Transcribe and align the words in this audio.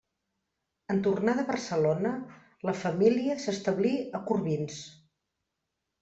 En 0.93 1.01
tornar 1.07 1.33
de 1.39 1.43
Barcelona, 1.49 2.13
la 2.69 2.73
família 2.83 3.35
s’establí 3.43 3.91
a 4.21 4.23
Corbins. 4.31 4.79